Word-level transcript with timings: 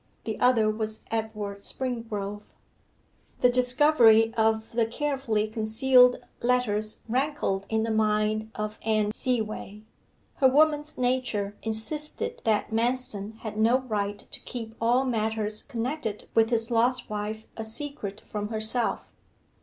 The 0.23 0.39
other 0.39 0.67
was 0.71 1.01
Edward 1.11 1.59
Springrove. 1.59 2.41
The 3.41 3.51
discovery 3.51 4.33
of 4.33 4.71
the 4.71 4.87
carefully 4.87 5.47
concealed 5.47 6.17
letters 6.41 7.01
rankled 7.07 7.67
in 7.69 7.83
the 7.83 7.91
mind 7.91 8.49
of 8.55 8.79
Anne 8.81 9.11
Seaway. 9.11 9.83
Her 10.37 10.47
woman's 10.47 10.97
nature 10.97 11.55
insisted 11.61 12.41
that 12.45 12.71
Manston 12.73 13.37
had 13.41 13.57
no 13.57 13.81
right 13.81 14.17
to 14.17 14.39
keep 14.39 14.73
all 14.81 15.05
matters 15.05 15.61
connected 15.61 16.27
with 16.33 16.49
his 16.49 16.71
lost 16.71 17.07
wife 17.07 17.45
a 17.55 17.63
secret 17.63 18.23
from 18.27 18.47
herself. 18.47 19.11